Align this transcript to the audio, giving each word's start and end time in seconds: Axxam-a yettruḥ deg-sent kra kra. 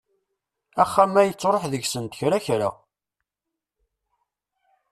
Axxam-a 0.83 1.21
yettruḥ 1.23 1.63
deg-sent 1.71 2.17
kra 2.19 2.39
kra. 2.45 2.69